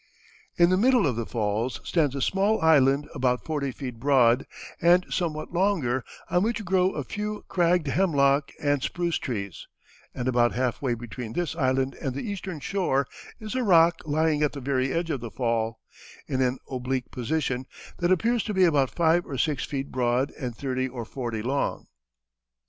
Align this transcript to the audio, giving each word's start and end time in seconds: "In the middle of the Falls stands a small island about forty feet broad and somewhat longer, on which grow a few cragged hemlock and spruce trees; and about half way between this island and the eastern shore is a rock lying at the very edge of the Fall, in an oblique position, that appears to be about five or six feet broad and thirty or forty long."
"In 0.57 0.71
the 0.71 0.77
middle 0.77 1.05
of 1.05 1.15
the 1.15 1.27
Falls 1.27 1.79
stands 1.83 2.15
a 2.15 2.23
small 2.23 2.59
island 2.59 3.07
about 3.13 3.45
forty 3.45 3.71
feet 3.71 3.99
broad 3.99 4.47
and 4.81 5.05
somewhat 5.11 5.53
longer, 5.53 6.03
on 6.27 6.41
which 6.41 6.65
grow 6.65 6.89
a 6.93 7.03
few 7.03 7.45
cragged 7.47 7.85
hemlock 7.85 8.51
and 8.59 8.81
spruce 8.81 9.19
trees; 9.19 9.67
and 10.15 10.27
about 10.27 10.53
half 10.53 10.81
way 10.81 10.95
between 10.95 11.33
this 11.33 11.55
island 11.55 11.93
and 12.01 12.15
the 12.15 12.27
eastern 12.27 12.59
shore 12.59 13.05
is 13.39 13.53
a 13.53 13.61
rock 13.61 13.97
lying 14.03 14.41
at 14.41 14.53
the 14.53 14.59
very 14.59 14.91
edge 14.91 15.11
of 15.11 15.19
the 15.21 15.29
Fall, 15.29 15.79
in 16.25 16.41
an 16.41 16.57
oblique 16.67 17.11
position, 17.11 17.67
that 17.99 18.11
appears 18.11 18.41
to 18.45 18.55
be 18.55 18.63
about 18.63 18.89
five 18.89 19.23
or 19.27 19.37
six 19.37 19.65
feet 19.65 19.91
broad 19.91 20.31
and 20.31 20.57
thirty 20.57 20.87
or 20.87 21.05
forty 21.05 21.43
long." 21.43 21.85